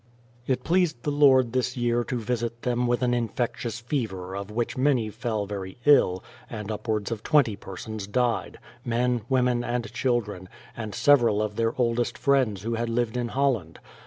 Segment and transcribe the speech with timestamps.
[0.47, 3.85] It pleased the Lord this year to visit them with an in 252 BRADFORD'S HISTORY
[3.85, 9.21] fectlous fever of which many fell very ill, and upwards of twenty persons died, men,
[9.29, 13.77] women and children, and sev eral of their oldest friends who had lived in Holland.